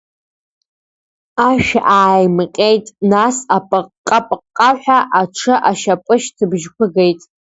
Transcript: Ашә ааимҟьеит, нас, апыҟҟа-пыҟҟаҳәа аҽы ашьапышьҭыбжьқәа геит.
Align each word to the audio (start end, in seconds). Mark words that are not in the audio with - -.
Ашә 1.47 1.73
ааимҟьеит, 1.97 2.85
нас, 3.11 3.35
апыҟҟа-пыҟҟаҳәа 3.55 4.99
аҽы 5.19 5.53
ашьапышьҭыбжьқәа 5.69 6.85
геит. 6.93 7.21